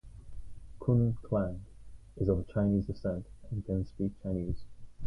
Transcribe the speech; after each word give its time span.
Khun 0.79 1.15
Klang 1.21 1.63
is 2.17 2.27
of 2.27 2.47
Chinese 2.51 2.87
descent 2.87 3.23
and 3.51 3.63
can 3.63 3.85
speak 3.85 4.11
Chinese. 4.23 4.63